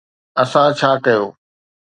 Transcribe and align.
اسان 0.41 0.69
ڇا 0.79 0.91
ڪيو؟ 1.05 1.23